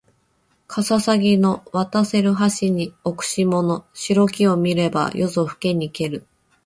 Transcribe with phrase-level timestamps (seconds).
[0.65, 6.25] かささぎの渡せる橋に置く霜の白きを見れば夜ぞふけにける